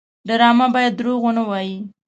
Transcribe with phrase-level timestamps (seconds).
[0.27, 1.77] ډرامه باید دروغ ونه وایي